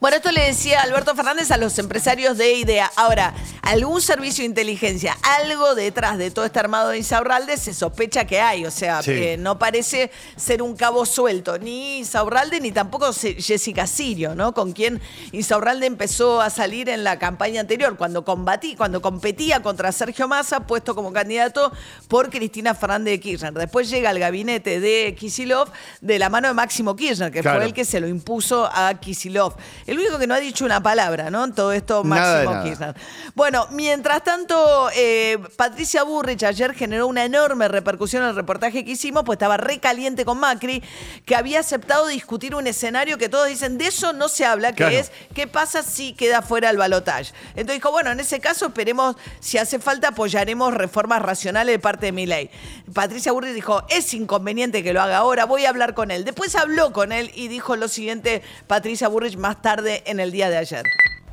Bueno, 0.00 0.16
esto 0.18 0.30
le 0.30 0.42
decía 0.44 0.82
Alberto 0.82 1.16
Fernández 1.16 1.50
a 1.50 1.56
los 1.56 1.76
empresarios 1.76 2.38
de 2.38 2.52
IDEA. 2.54 2.88
Ahora, 2.94 3.34
algún 3.62 4.00
servicio 4.00 4.42
de 4.42 4.46
inteligencia, 4.46 5.18
algo 5.40 5.74
detrás 5.74 6.18
de 6.18 6.30
todo 6.30 6.44
este 6.44 6.60
armado 6.60 6.90
de 6.90 6.98
Insaurralde 6.98 7.56
se 7.56 7.74
sospecha 7.74 8.24
que 8.24 8.40
hay. 8.40 8.64
O 8.64 8.70
sea, 8.70 9.02
Sí. 9.02 9.10
eh, 9.10 9.36
no 9.36 9.58
parece 9.58 10.12
ser 10.36 10.62
un 10.62 10.76
cabo 10.76 11.04
suelto, 11.04 11.58
ni 11.58 11.98
Insaurralde 11.98 12.60
ni 12.60 12.70
tampoco 12.70 13.12
Jessica 13.12 13.88
Sirio, 13.88 14.36
¿no? 14.36 14.54
Con 14.54 14.70
quien 14.70 15.00
Insaurralde 15.32 15.86
empezó 15.86 16.40
a 16.42 16.50
salir 16.50 16.88
en 16.88 17.02
la 17.02 17.18
campaña 17.18 17.60
anterior, 17.60 17.96
cuando 17.96 18.24
combatí, 18.24 18.76
cuando 18.76 19.02
competía 19.02 19.62
contra 19.62 19.90
Sergio 19.90 20.28
Massa, 20.28 20.60
puesto 20.60 20.94
como 20.94 21.12
candidato 21.12 21.72
por 22.06 22.30
Cristina 22.30 22.72
Fernández 22.76 23.14
de 23.14 23.20
Kirchner. 23.20 23.52
Después 23.52 23.90
llega 23.90 24.10
al 24.10 24.20
gabinete 24.20 24.78
de 24.78 25.16
Kisilov 25.18 25.72
de 26.00 26.20
la 26.20 26.28
mano 26.28 26.46
de 26.46 26.54
Máximo 26.54 26.94
Kirchner, 26.94 27.32
que 27.32 27.40
Claro. 27.40 27.58
fue 27.58 27.66
el 27.66 27.74
que 27.74 27.84
se 27.84 27.98
lo 27.98 28.06
impuso 28.06 28.70
a 28.72 28.94
Kisilov. 28.94 29.54
El 29.88 29.98
único 29.98 30.18
que 30.18 30.26
no 30.26 30.34
ha 30.34 30.38
dicho 30.38 30.66
una 30.66 30.82
palabra, 30.82 31.30
¿no? 31.30 31.44
En 31.44 31.54
todo 31.54 31.72
esto, 31.72 32.04
Nada 32.04 32.44
Máximo 32.44 32.52
nada. 32.52 32.64
Kirchner. 32.64 32.94
Bueno, 33.34 33.66
mientras 33.70 34.22
tanto, 34.22 34.90
eh, 34.94 35.38
Patricia 35.56 36.02
Burrich 36.02 36.42
ayer 36.44 36.74
generó 36.74 37.06
una 37.06 37.24
enorme 37.24 37.68
repercusión 37.68 38.22
en 38.22 38.28
el 38.28 38.36
reportaje 38.36 38.84
que 38.84 38.90
hicimos, 38.90 39.22
pues 39.24 39.36
estaba 39.36 39.56
recaliente 39.56 40.26
con 40.26 40.38
Macri, 40.38 40.82
que 41.24 41.34
había 41.34 41.60
aceptado 41.60 42.06
discutir 42.06 42.54
un 42.54 42.66
escenario 42.66 43.16
que 43.16 43.30
todos 43.30 43.48
dicen, 43.48 43.78
de 43.78 43.86
eso 43.86 44.12
no 44.12 44.28
se 44.28 44.44
habla, 44.44 44.72
que 44.72 44.76
Claro. 44.84 44.94
es 44.94 45.10
qué 45.34 45.46
pasa 45.46 45.82
si 45.82 46.12
queda 46.12 46.42
fuera 46.42 46.68
el 46.68 46.76
balotaje. 46.76 47.32
Entonces 47.56 47.76
dijo, 47.76 47.90
bueno, 47.90 48.10
en 48.10 48.20
ese 48.20 48.40
caso 48.40 48.66
esperemos, 48.66 49.16
si 49.40 49.56
hace 49.56 49.78
falta, 49.78 50.08
apoyaremos 50.08 50.74
reformas 50.74 51.22
racionales 51.22 51.72
de 51.72 51.78
parte 51.78 52.06
de 52.06 52.12
mi 52.12 52.26
ley. 52.26 52.50
Patricia 52.92 53.32
Burrich 53.32 53.54
dijo, 53.54 53.82
es 53.88 54.12
inconveniente 54.12 54.82
que 54.82 54.92
lo 54.92 55.00
haga 55.00 55.16
ahora, 55.16 55.46
voy 55.46 55.64
a 55.64 55.70
hablar 55.70 55.94
con 55.94 56.10
él. 56.10 56.26
Después 56.26 56.54
habló 56.56 56.92
con 56.92 57.10
él 57.12 57.30
y 57.34 57.48
dijo 57.48 57.74
lo 57.74 57.88
siguiente, 57.88 58.42
Patricia 58.66 59.08
Burrich, 59.08 59.38
más 59.38 59.62
tarde 59.62 59.77
en 59.86 60.20
el 60.20 60.32
día 60.32 60.50
de 60.50 60.58
ayer. 60.58 60.82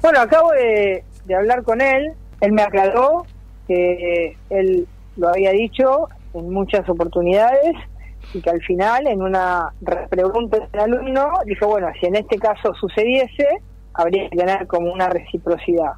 Bueno, 0.01 0.19
acabo 0.19 0.51
de, 0.51 1.03
hablar 1.35 1.63
con 1.63 1.81
él. 1.81 2.13
Él 2.41 2.51
me 2.51 2.61
aclaró 2.61 3.25
que 3.67 4.37
él 4.49 4.87
lo 5.17 5.29
había 5.29 5.51
dicho 5.51 6.09
en 6.33 6.49
muchas 6.51 6.87
oportunidades 6.87 7.75
y 8.33 8.41
que 8.41 8.49
al 8.49 8.61
final 8.61 9.07
en 9.07 9.21
una 9.21 9.73
pregunta 10.09 10.67
del 10.71 10.81
alumno 10.81 11.31
dijo, 11.45 11.67
bueno, 11.67 11.87
si 11.99 12.07
en 12.07 12.15
este 12.15 12.37
caso 12.37 12.73
sucediese, 12.75 13.47
habría 13.93 14.29
que 14.29 14.37
tener 14.37 14.67
como 14.67 14.91
una 14.91 15.09
reciprocidad. 15.09 15.93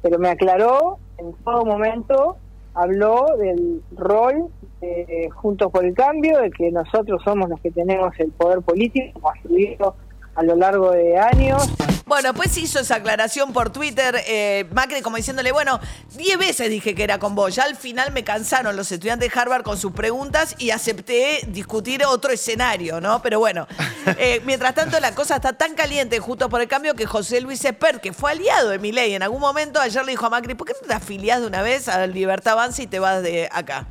Pero 0.00 0.18
me 0.18 0.30
aclaró 0.30 0.98
en 1.18 1.32
todo 1.44 1.64
momento, 1.64 2.36
habló 2.74 3.26
del 3.38 3.82
rol 3.96 4.48
de 4.80 5.28
Juntos 5.34 5.70
por 5.70 5.84
el 5.84 5.94
Cambio, 5.94 6.40
de 6.40 6.50
que 6.50 6.72
nosotros 6.72 7.22
somos 7.22 7.48
los 7.48 7.60
que 7.60 7.70
tenemos 7.70 8.12
el 8.18 8.32
poder 8.32 8.60
político 8.62 9.20
construido 9.20 9.94
a 10.34 10.42
lo 10.42 10.56
largo 10.56 10.90
de 10.90 11.18
años. 11.18 11.62
Bueno, 12.06 12.34
pues 12.34 12.56
hizo 12.58 12.80
esa 12.80 12.96
aclaración 12.96 13.52
por 13.52 13.70
Twitter, 13.72 14.16
eh, 14.26 14.66
Macri 14.72 15.00
como 15.00 15.16
diciéndole, 15.16 15.52
bueno, 15.52 15.80
diez 16.14 16.36
veces 16.36 16.68
dije 16.68 16.94
que 16.94 17.04
era 17.04 17.18
con 17.18 17.34
vos, 17.34 17.54
ya 17.54 17.64
al 17.64 17.76
final 17.76 18.12
me 18.12 18.24
cansaron 18.24 18.76
los 18.76 18.90
estudiantes 18.92 19.32
de 19.32 19.40
Harvard 19.40 19.62
con 19.62 19.78
sus 19.78 19.92
preguntas 19.92 20.54
y 20.58 20.70
acepté 20.70 21.40
discutir 21.48 22.04
otro 22.04 22.32
escenario, 22.32 23.00
¿no? 23.00 23.22
Pero 23.22 23.38
bueno, 23.38 23.66
eh, 24.18 24.42
mientras 24.44 24.74
tanto 24.74 24.98
la 25.00 25.14
cosa 25.14 25.36
está 25.36 25.52
tan 25.52 25.74
caliente 25.74 26.18
justo 26.18 26.48
por 26.48 26.60
el 26.60 26.68
cambio 26.68 26.94
que 26.94 27.06
José 27.06 27.40
Luis 27.40 27.64
Espert, 27.64 28.02
que 28.02 28.12
fue 28.12 28.32
aliado 28.32 28.70
de 28.70 28.78
Milei 28.78 29.14
en 29.14 29.22
algún 29.22 29.40
momento, 29.40 29.80
ayer 29.80 30.04
le 30.04 30.12
dijo 30.12 30.26
a 30.26 30.30
Macri, 30.30 30.54
¿por 30.54 30.66
qué 30.66 30.74
no 30.82 30.88
te 30.88 30.94
afiliás 30.94 31.40
de 31.40 31.46
una 31.46 31.62
vez 31.62 31.88
a 31.88 32.06
Libertad 32.06 32.54
Avanza 32.54 32.82
y 32.82 32.86
te 32.88 32.98
vas 32.98 33.22
de 33.22 33.48
acá? 33.50 33.86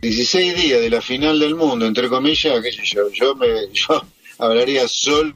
16 0.00 0.56
días 0.56 0.80
de 0.80 0.90
la 0.90 1.02
final 1.02 1.40
del 1.40 1.56
mundo, 1.56 1.84
entre 1.84 2.08
comillas, 2.08 2.62
qué 2.62 2.72
sé 2.72 2.84
yo, 2.84 3.10
yo, 3.10 3.34
me, 3.34 3.70
yo 3.72 4.02
hablaría 4.38 4.88
solo 4.88 5.34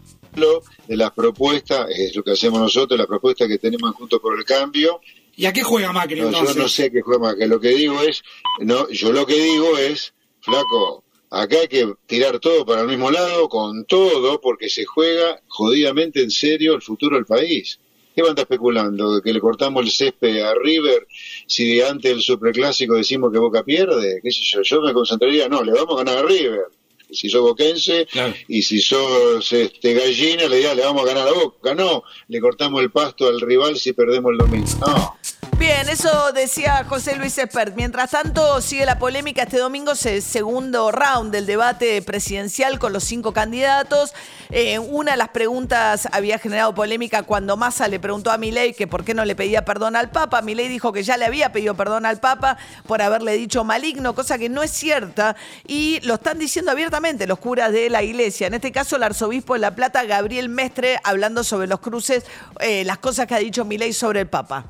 de 0.86 0.96
las 0.96 1.12
propuestas, 1.12 1.88
es 1.90 2.16
lo 2.16 2.22
que 2.22 2.32
hacemos 2.32 2.60
nosotros, 2.60 2.98
las 2.98 3.06
propuestas 3.06 3.48
que 3.48 3.58
tenemos 3.58 3.94
junto 3.94 4.20
por 4.20 4.38
el 4.38 4.44
cambio. 4.44 5.00
¿Y 5.36 5.46
a 5.46 5.52
qué 5.52 5.62
juega 5.62 5.92
Macri 5.92 6.20
No, 6.20 6.28
entonces? 6.28 6.56
yo 6.56 6.62
no 6.62 6.68
sé 6.68 6.84
a 6.84 6.90
qué 6.90 7.02
juega 7.02 7.22
Macri, 7.22 7.46
lo 7.46 7.60
que 7.60 7.70
digo 7.70 8.00
es, 8.02 8.22
no, 8.60 8.88
yo 8.88 9.12
lo 9.12 9.26
que 9.26 9.34
digo 9.34 9.76
es, 9.76 10.14
flaco, 10.40 11.04
acá 11.30 11.60
hay 11.60 11.68
que 11.68 11.92
tirar 12.06 12.38
todo 12.38 12.64
para 12.64 12.82
el 12.82 12.88
mismo 12.88 13.10
lado, 13.10 13.48
con 13.48 13.84
todo, 13.84 14.40
porque 14.40 14.68
se 14.68 14.84
juega 14.84 15.40
jodidamente 15.48 16.22
en 16.22 16.30
serio 16.30 16.74
el 16.74 16.82
futuro 16.82 17.16
del 17.16 17.26
país. 17.26 17.78
¿Qué 18.14 18.20
van 18.20 18.30
a 18.30 18.32
estar 18.32 18.44
especulando? 18.44 19.14
¿De 19.14 19.22
que 19.22 19.32
le 19.32 19.40
cortamos 19.40 19.84
el 19.84 19.90
césped 19.90 20.42
a 20.42 20.54
River 20.54 21.06
si 21.46 21.80
antes 21.80 22.10
del 22.10 22.20
superclásico 22.20 22.94
decimos 22.94 23.32
que 23.32 23.38
Boca 23.38 23.64
pierde? 23.64 24.20
¿Qué 24.22 24.30
sé 24.30 24.40
yo? 24.42 24.60
Yo 24.62 24.82
me 24.82 24.92
concentraría, 24.92 25.48
no, 25.48 25.62
le 25.62 25.72
vamos 25.72 25.94
a 25.94 26.04
ganar 26.04 26.24
a 26.24 26.28
River. 26.28 26.66
Si 27.12 27.28
sos 27.28 27.42
boquense 27.42 28.06
y 28.48 28.62
si 28.62 28.80
sos 28.80 29.52
este, 29.52 29.94
gallina, 29.94 30.48
le 30.48 30.56
diría, 30.56 30.74
le 30.74 30.82
vamos 30.82 31.02
a 31.02 31.06
ganar 31.06 31.28
a 31.28 31.32
Boca. 31.32 31.74
No, 31.74 32.04
le 32.28 32.40
cortamos 32.40 32.82
el 32.82 32.90
pasto 32.90 33.28
al 33.28 33.40
rival 33.40 33.78
si 33.78 33.92
perdemos 33.92 34.32
el 34.32 34.38
domingo. 34.38 34.68
No. 34.80 35.16
Bien, 35.58 35.88
eso 35.88 36.32
decía 36.32 36.84
José 36.88 37.14
Luis 37.14 37.38
Espert. 37.38 37.76
Mientras 37.76 38.10
tanto, 38.10 38.60
sigue 38.60 38.84
la 38.84 38.98
polémica 38.98 39.44
este 39.44 39.58
domingo, 39.58 39.94
se- 39.94 40.20
segundo 40.20 40.90
round 40.90 41.30
del 41.30 41.46
debate 41.46 42.02
presidencial 42.02 42.80
con 42.80 42.92
los 42.92 43.04
cinco 43.04 43.32
candidatos. 43.32 44.12
Eh, 44.50 44.80
una 44.80 45.12
de 45.12 45.18
las 45.18 45.28
preguntas 45.28 46.08
había 46.10 46.38
generado 46.40 46.74
polémica 46.74 47.22
cuando 47.22 47.56
Massa 47.56 47.86
le 47.86 48.00
preguntó 48.00 48.32
a 48.32 48.38
Milei 48.38 48.74
que 48.74 48.88
por 48.88 49.04
qué 49.04 49.14
no 49.14 49.24
le 49.24 49.36
pedía 49.36 49.64
perdón 49.64 49.94
al 49.94 50.10
Papa. 50.10 50.42
Milei 50.42 50.66
dijo 50.66 50.92
que 50.92 51.04
ya 51.04 51.16
le 51.16 51.26
había 51.26 51.52
pedido 51.52 51.74
perdón 51.76 52.06
al 52.06 52.18
Papa 52.18 52.56
por 52.88 53.00
haberle 53.00 53.34
dicho 53.34 53.62
maligno, 53.62 54.16
cosa 54.16 54.38
que 54.38 54.48
no 54.48 54.64
es 54.64 54.72
cierta. 54.72 55.36
Y 55.64 56.00
lo 56.02 56.14
están 56.14 56.40
diciendo 56.40 56.72
abiertamente 56.72 57.28
los 57.28 57.38
curas 57.38 57.70
de 57.70 57.88
la 57.88 58.02
iglesia. 58.02 58.48
En 58.48 58.54
este 58.54 58.72
caso, 58.72 58.96
el 58.96 59.04
arzobispo 59.04 59.54
de 59.54 59.60
La 59.60 59.76
Plata, 59.76 60.02
Gabriel 60.04 60.48
Mestre, 60.48 60.98
hablando 61.04 61.44
sobre 61.44 61.68
los 61.68 61.78
cruces, 61.78 62.24
eh, 62.58 62.82
las 62.84 62.98
cosas 62.98 63.28
que 63.28 63.36
ha 63.36 63.38
dicho 63.38 63.64
Milei 63.64 63.92
sobre 63.92 64.20
el 64.20 64.26
Papa. 64.28 64.66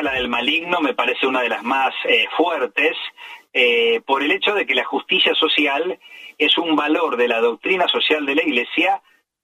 La 0.00 0.12
del 0.12 0.28
maligno 0.28 0.80
me 0.80 0.94
parece 0.94 1.26
una 1.26 1.42
de 1.42 1.50
las 1.50 1.62
más 1.62 1.92
eh, 2.04 2.26
fuertes 2.34 2.96
eh, 3.52 4.00
por 4.06 4.22
el 4.22 4.32
hecho 4.32 4.54
de 4.54 4.64
que 4.64 4.74
la 4.74 4.84
justicia 4.84 5.34
social 5.34 5.98
es 6.38 6.56
un 6.56 6.74
valor 6.74 7.18
de 7.18 7.28
la 7.28 7.40
doctrina 7.40 7.86
social 7.88 8.24
de 8.24 8.34
la 8.34 8.42
Iglesia 8.42 9.02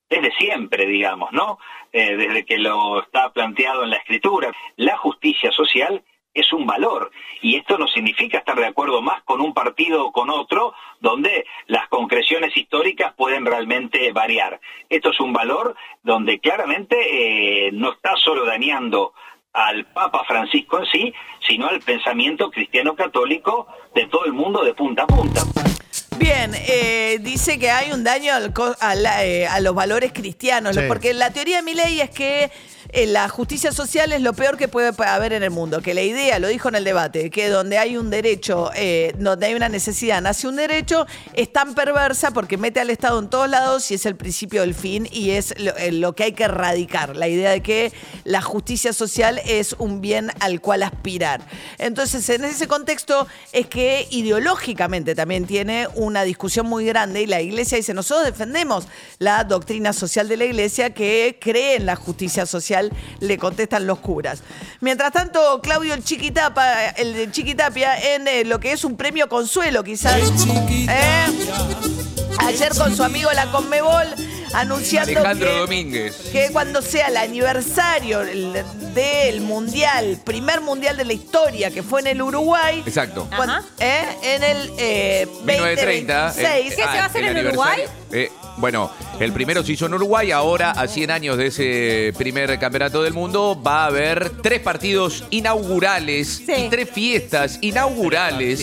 desde 0.08 0.32
siempre, 0.36 0.86
digamos, 0.86 1.32
¿no? 1.32 1.58
Eh, 1.92 2.16
desde 2.16 2.46
que 2.46 2.56
lo 2.56 3.02
está 3.02 3.30
planteado 3.30 3.84
en 3.84 3.90
la 3.90 3.96
Escritura. 3.96 4.50
La 4.76 4.96
justicia 4.96 5.52
social 5.52 6.02
es 6.32 6.52
un 6.52 6.66
valor 6.66 7.10
y 7.42 7.56
esto 7.56 7.76
no 7.76 7.86
significa 7.86 8.38
estar 8.38 8.56
de 8.56 8.66
acuerdo 8.66 9.02
más 9.02 9.22
con 9.24 9.40
un 9.42 9.52
partido 9.52 10.06
o 10.06 10.12
con 10.12 10.30
otro 10.30 10.72
donde 11.00 11.44
las 11.66 11.88
concreciones 11.88 12.56
históricas 12.56 13.12
pueden 13.14 13.44
realmente 13.44 14.12
variar. 14.12 14.60
Esto 14.88 15.10
es 15.10 15.20
un 15.20 15.32
valor 15.32 15.76
donde 16.02 16.38
claramente 16.38 17.66
eh, 17.66 17.70
no 17.72 17.92
está 17.92 18.16
solo 18.16 18.46
dañando 18.46 19.12
al 19.52 19.86
Papa 19.92 20.24
Francisco 20.26 20.78
en 20.78 20.86
sí, 20.86 21.14
sino 21.46 21.68
al 21.68 21.80
pensamiento 21.80 22.50
cristiano 22.50 22.94
católico 22.94 23.66
de 23.94 24.06
todo 24.06 24.24
el 24.26 24.32
mundo 24.32 24.62
de 24.64 24.74
punta 24.74 25.02
a 25.04 25.06
punta. 25.06 25.42
Bien, 26.18 26.52
eh, 26.54 27.18
dice 27.20 27.58
que 27.58 27.70
hay 27.70 27.92
un 27.92 28.02
daño 28.04 28.34
al 28.34 28.52
co- 28.52 28.74
a, 28.80 28.94
la- 28.94 29.24
eh, 29.24 29.46
a 29.46 29.60
los 29.60 29.74
valores 29.74 30.12
cristianos, 30.12 30.74
Sí. 30.76 30.82
porque 30.88 31.14
la 31.14 31.32
teoría 31.32 31.58
de 31.58 31.62
mi 31.62 31.74
ley 31.74 32.00
es 32.00 32.10
que 32.10 32.50
la 32.92 33.28
justicia 33.28 33.72
social 33.72 34.12
es 34.12 34.22
lo 34.22 34.32
peor 34.32 34.56
que 34.56 34.68
puede 34.68 34.92
haber 35.06 35.32
en 35.32 35.42
el 35.42 35.50
mundo, 35.50 35.82
que 35.82 35.94
la 35.94 36.02
idea, 36.02 36.38
lo 36.38 36.48
dijo 36.48 36.68
en 36.68 36.74
el 36.74 36.84
debate, 36.84 37.30
que 37.30 37.48
donde 37.48 37.78
hay 37.78 37.96
un 37.96 38.10
derecho, 38.10 38.70
eh, 38.74 39.14
donde 39.18 39.46
hay 39.46 39.54
una 39.54 39.68
necesidad, 39.68 40.22
nace 40.22 40.48
un 40.48 40.56
derecho, 40.56 41.06
es 41.34 41.52
tan 41.52 41.74
perversa 41.74 42.30
porque 42.30 42.56
mete 42.56 42.80
al 42.80 42.90
Estado 42.90 43.18
en 43.18 43.28
todos 43.28 43.48
lados 43.48 43.90
y 43.90 43.94
es 43.94 44.06
el 44.06 44.16
principio 44.16 44.62
del 44.62 44.74
fin 44.74 45.08
y 45.12 45.30
es 45.30 45.54
lo, 45.58 45.76
eh, 45.76 45.92
lo 45.92 46.14
que 46.14 46.24
hay 46.24 46.32
que 46.32 46.44
erradicar, 46.44 47.14
la 47.16 47.28
idea 47.28 47.50
de 47.50 47.62
que 47.62 47.92
la 48.24 48.42
justicia 48.42 48.92
social 48.92 49.40
es 49.44 49.74
un 49.78 50.00
bien 50.00 50.32
al 50.40 50.60
cual 50.60 50.82
aspirar. 50.82 51.42
Entonces, 51.78 52.28
en 52.30 52.44
ese 52.44 52.68
contexto 52.68 53.26
es 53.52 53.66
que 53.66 54.06
ideológicamente 54.10 55.14
también 55.14 55.46
tiene 55.46 55.88
una 55.94 56.22
discusión 56.22 56.66
muy 56.66 56.86
grande 56.86 57.22
y 57.22 57.26
la 57.26 57.40
iglesia 57.40 57.76
dice, 57.76 57.94
nosotros 57.94 58.26
defendemos 58.26 58.86
la 59.18 59.44
doctrina 59.44 59.92
social 59.92 60.28
de 60.28 60.36
la 60.36 60.44
iglesia 60.44 60.94
que 60.94 61.38
cree 61.40 61.76
en 61.76 61.86
la 61.86 61.96
justicia 61.96 62.46
social, 62.46 62.77
le 63.20 63.38
contestan 63.38 63.86
los 63.86 63.98
curas. 63.98 64.42
Mientras 64.80 65.12
tanto, 65.12 65.60
Claudio 65.62 65.94
el 65.94 66.04
Chiquitapa, 66.04 66.88
el 66.90 67.14
de 67.14 67.30
Chiquitapia, 67.30 67.96
en 68.14 68.28
eh, 68.28 68.44
lo 68.44 68.60
que 68.60 68.72
es 68.72 68.84
un 68.84 68.96
premio 68.96 69.28
consuelo 69.28 69.82
quizás. 69.84 70.20
¿eh? 70.88 71.26
Ayer 72.46 72.72
con 72.74 72.96
su 72.96 73.02
amigo 73.02 73.30
la 73.32 73.46
Conmebol 73.50 74.06
anunciando 74.54 75.10
Alejandro 75.10 75.48
que- 75.50 75.58
Domínguez. 75.58 76.16
que 76.32 76.48
cuando 76.52 76.80
sea 76.80 77.08
el 77.08 77.16
aniversario 77.16 78.22
el- 78.22 78.64
del 78.94 79.40
mundial, 79.42 80.18
primer 80.24 80.60
mundial 80.62 80.96
de 80.96 81.04
la 81.04 81.12
historia 81.12 81.70
que 81.70 81.82
fue 81.82 82.00
en 82.00 82.06
el 82.08 82.22
Uruguay, 82.22 82.82
Exacto. 82.86 83.28
cuan- 83.36 83.62
¿eh? 83.80 84.04
en 84.22 84.42
el 84.42 84.70
eh, 84.78 85.26
1930. 85.44 86.26
2026. 86.28 86.78
eh, 86.78 86.82
ah, 86.86 87.10
el 87.14 87.24
aniversario. 87.28 87.90
Eh, 88.12 88.30
bueno, 88.56 88.90
el 89.20 89.32
primero 89.32 89.62
se 89.62 89.72
hizo 89.72 89.86
en 89.86 89.94
Uruguay, 89.94 90.30
ahora 90.30 90.70
a 90.72 90.86
100 90.88 91.10
años 91.10 91.36
de 91.36 91.46
ese 91.46 92.12
primer 92.16 92.58
campeonato 92.58 93.02
del 93.02 93.12
mundo 93.12 93.60
va 93.64 93.84
a 93.84 93.86
haber 93.86 94.30
tres 94.42 94.60
partidos 94.60 95.24
inaugurales 95.30 96.40
y 96.40 96.68
tres 96.68 96.88
fiestas 96.90 97.58
inaugurales 97.60 98.60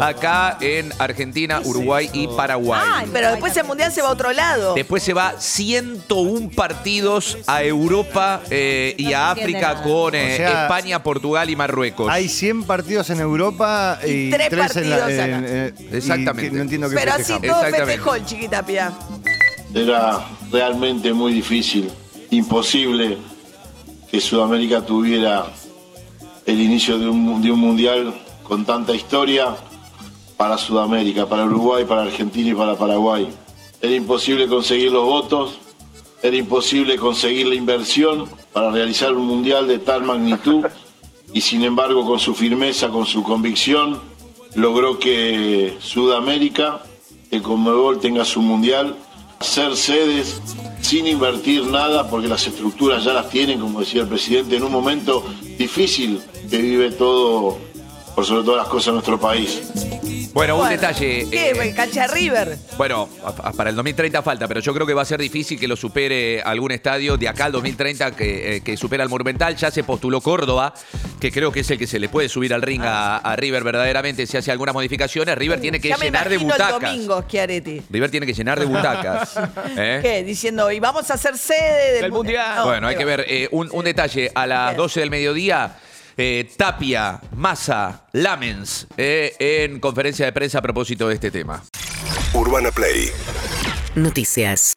acá 0.00 0.56
en 0.60 0.92
Argentina, 0.98 1.60
Uruguay 1.64 2.10
y 2.12 2.26
Paraguay. 2.28 3.06
Pero 3.12 3.30
después 3.30 3.56
el 3.56 3.64
mundial 3.64 3.92
se 3.92 4.02
va 4.02 4.08
a 4.08 4.12
otro 4.12 4.32
lado. 4.32 4.74
Después 4.74 5.02
se 5.02 5.12
va 5.12 5.34
101 5.38 6.50
partidos 6.54 7.38
a 7.46 7.62
Europa 7.62 8.40
eh, 8.50 8.94
y 8.98 9.12
a 9.12 9.30
África 9.30 9.82
con 9.82 10.14
eh, 10.14 10.34
O 10.34 10.36
sea, 10.36 10.62
España, 10.64 11.02
Portugal 11.02 11.48
y 11.50 11.56
Marruecos. 11.56 12.08
Hay 12.10 12.28
100 12.28 12.64
partidos 12.64 13.10
en 13.10 13.20
Europa 13.20 13.98
y, 14.04 14.30
tres 14.30 14.48
tres 14.50 14.76
en 14.76 14.90
la. 14.90 14.96
partidos 14.98 15.10
en- 15.24 15.34
acá. 15.34 15.48
en- 15.48 15.74
y 15.92 15.96
Exactamente. 15.96 16.50
no 16.56 16.62
entiendo 16.62 16.88
qué 16.90 16.94
Pero 16.96 17.12
así 17.12 17.38
todo 17.40 17.62
festejó 17.64 18.14
el 18.14 18.24
Chiquitapia. 18.24 18.85
Era 19.74 20.26
realmente 20.50 21.12
muy 21.12 21.32
difícil, 21.32 21.90
imposible 22.30 23.18
que 24.10 24.20
Sudamérica 24.20 24.84
tuviera 24.84 25.46
el 26.46 26.60
inicio 26.60 26.98
de 26.98 27.08
un, 27.08 27.42
de 27.42 27.50
un 27.50 27.58
mundial 27.58 28.14
con 28.42 28.64
tanta 28.64 28.94
historia 28.94 29.56
para 30.36 30.58
Sudamérica, 30.58 31.26
para 31.26 31.44
Uruguay, 31.44 31.84
para 31.84 32.02
Argentina 32.02 32.50
y 32.50 32.54
para 32.54 32.76
Paraguay. 32.76 33.28
Era 33.80 33.94
imposible 33.94 34.46
conseguir 34.46 34.92
los 34.92 35.04
votos, 35.04 35.58
era 36.22 36.36
imposible 36.36 36.96
conseguir 36.96 37.46
la 37.46 37.54
inversión 37.54 38.28
para 38.52 38.70
realizar 38.70 39.12
un 39.14 39.26
mundial 39.26 39.66
de 39.68 39.78
tal 39.78 40.02
magnitud 40.02 40.64
y 41.32 41.40
sin 41.40 41.62
embargo 41.64 42.06
con 42.06 42.18
su 42.18 42.34
firmeza, 42.34 42.88
con 42.88 43.06
su 43.06 43.22
convicción, 43.22 44.00
logró 44.54 44.98
que 44.98 45.76
Sudamérica, 45.80 46.82
que 47.30 47.42
Conmebol 47.42 47.98
tenga 48.00 48.24
su 48.24 48.40
mundial, 48.40 48.96
ser 49.40 49.76
sedes 49.76 50.40
sin 50.80 51.06
invertir 51.06 51.64
nada 51.64 52.08
porque 52.08 52.28
las 52.28 52.46
estructuras 52.46 53.04
ya 53.04 53.12
las 53.12 53.28
tienen, 53.28 53.60
como 53.60 53.80
decía 53.80 54.02
el 54.02 54.08
presidente, 54.08 54.56
en 54.56 54.62
un 54.62 54.72
momento 54.72 55.24
difícil 55.58 56.20
que 56.48 56.58
vive 56.58 56.92
todo, 56.92 57.58
por 58.14 58.24
sobre 58.24 58.44
todas 58.44 58.58
las 58.58 58.68
cosas, 58.68 58.94
nuestro 58.94 59.18
país. 59.18 59.62
Bueno, 60.36 60.58
un 60.58 60.68
detalle. 60.68 61.26
¿Qué? 61.30 61.50
eh, 61.52 61.72
¿Cancha 61.74 62.06
River? 62.08 62.58
Bueno, 62.76 63.08
a- 63.24 63.48
a- 63.48 63.52
para 63.54 63.70
el 63.70 63.76
2030 63.76 64.20
falta, 64.22 64.46
pero 64.46 64.60
yo 64.60 64.74
creo 64.74 64.86
que 64.86 64.92
va 64.92 65.00
a 65.00 65.06
ser 65.06 65.18
difícil 65.18 65.58
que 65.58 65.66
lo 65.66 65.76
supere 65.76 66.42
algún 66.42 66.72
estadio 66.72 67.16
de 67.16 67.26
acá 67.26 67.46
al 67.46 67.52
2030 67.52 68.10
que, 68.10 68.56
eh, 68.56 68.60
que 68.60 68.76
supera 68.76 69.02
al 69.02 69.08
Monumental. 69.08 69.56
Ya 69.56 69.70
se 69.70 69.82
postuló 69.82 70.20
Córdoba, 70.20 70.74
que 71.18 71.32
creo 71.32 71.50
que 71.52 71.60
es 71.60 71.70
el 71.70 71.78
que 71.78 71.86
se 71.86 71.98
le 71.98 72.10
puede 72.10 72.28
subir 72.28 72.52
al 72.52 72.60
ring 72.60 72.82
a, 72.84 73.16
a 73.16 73.34
River 73.34 73.64
verdaderamente 73.64 74.26
si 74.26 74.36
hace 74.36 74.52
algunas 74.52 74.74
modificaciones. 74.74 75.38
River 75.38 75.58
tiene 75.58 75.80
que 75.80 75.88
ya 75.88 75.96
me 75.96 76.04
llenar 76.04 76.28
de 76.28 76.34
imagino 76.34 76.52
el 76.54 76.60
butacas. 76.70 76.90
domingo, 76.92 77.22
Schiaretti. 77.22 77.82
River 77.88 78.10
tiene 78.10 78.26
que 78.26 78.34
llenar 78.34 78.60
de 78.60 78.66
butacas. 78.66 79.36
¿eh? 79.78 80.00
¿Qué? 80.02 80.22
Diciendo, 80.22 80.70
y 80.70 80.78
vamos 80.80 81.10
a 81.10 81.14
hacer 81.14 81.38
sede 81.38 82.02
del, 82.02 82.12
mundial. 82.12 82.56
No, 82.58 82.64
bueno, 82.66 82.88
hay 82.88 82.96
que 82.96 83.06
va. 83.06 83.16
ver 83.16 83.24
eh, 83.26 83.48
un, 83.52 83.70
un 83.72 83.84
detalle. 83.86 84.30
A 84.34 84.46
las 84.46 84.76
12 84.76 85.00
del 85.00 85.10
mediodía, 85.10 85.76
eh, 86.16 86.50
Tapia, 86.56 87.20
Massa, 87.34 88.06
Lamens, 88.12 88.86
eh, 88.96 89.34
en 89.38 89.80
conferencia 89.80 90.24
de 90.26 90.32
prensa 90.32 90.58
a 90.58 90.62
propósito 90.62 91.08
de 91.08 91.14
este 91.14 91.30
tema. 91.30 91.62
Urbana 92.32 92.70
Play 92.70 93.10
Noticias. 93.96 94.74